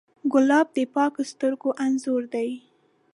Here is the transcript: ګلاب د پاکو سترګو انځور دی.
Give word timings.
ګلاب 0.31 0.67
د 0.75 0.77
پاکو 0.93 1.21
سترګو 1.31 1.69
انځور 1.83 2.21
دی. 2.33 2.49